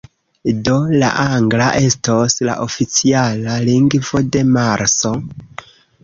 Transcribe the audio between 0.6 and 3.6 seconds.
Do, la angla estos la oficiala